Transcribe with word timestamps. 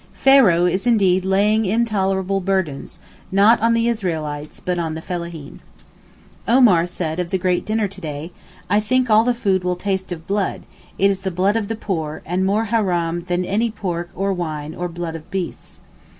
Pharoah 0.13 0.65
is 0.65 0.87
indeed 0.87 1.23
laying 1.25 1.63
intolerable 1.63 2.39
burthens—not 2.41 3.59
on 3.61 3.75
the 3.75 3.87
Israelites—but 3.87 4.79
on 4.79 4.95
the 4.95 4.99
fellaheen. 5.01 5.59
Omar 6.47 6.87
said 6.87 7.19
of 7.19 7.29
the 7.29 7.37
great 7.37 7.67
dinner 7.67 7.87
to 7.89 8.01
day, 8.01 8.31
'I 8.67 8.79
think 8.79 9.11
all 9.11 9.23
the 9.23 9.35
food 9.35 9.63
will 9.63 9.75
taste 9.75 10.11
of 10.11 10.25
blood, 10.25 10.63
it 10.97 11.11
is 11.11 11.19
the 11.19 11.29
blood 11.29 11.55
of 11.55 11.67
the 11.67 11.75
poor, 11.75 12.23
and 12.25 12.43
more 12.47 12.65
haram 12.65 13.25
than 13.25 13.45
any 13.45 13.69
pork 13.69 14.09
or 14.15 14.33
wine 14.33 14.73
or 14.73 14.87
blood 14.89 15.15
of 15.15 15.29
beasts. 15.29 15.81